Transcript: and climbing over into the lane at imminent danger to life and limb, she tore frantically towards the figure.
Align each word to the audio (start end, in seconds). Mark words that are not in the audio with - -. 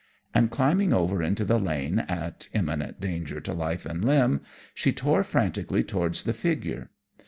and 0.33 0.49
climbing 0.49 0.91
over 0.91 1.21
into 1.21 1.45
the 1.45 1.59
lane 1.59 1.99
at 1.99 2.49
imminent 2.53 2.99
danger 2.99 3.39
to 3.39 3.53
life 3.53 3.85
and 3.85 4.03
limb, 4.03 4.41
she 4.73 4.91
tore 4.91 5.23
frantically 5.23 5.83
towards 5.83 6.23
the 6.23 6.33
figure. 6.33 6.89